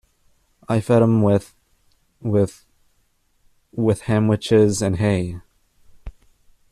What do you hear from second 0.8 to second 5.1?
fed him with—with—with Ham-sandwiches and